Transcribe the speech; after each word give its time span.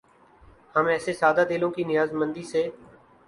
ہم 0.75 0.85
ایسے 0.93 1.13
سادہ 1.13 1.43
دلوں 1.49 1.71
کی 1.75 1.83
نیاز 1.83 2.13
مندی 2.13 2.43
سے 2.51 2.67